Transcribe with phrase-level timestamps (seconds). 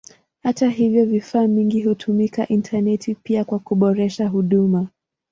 [0.43, 4.87] Hata hivyo vifaa vingi hutumia intaneti pia kwa kuboresha huduma.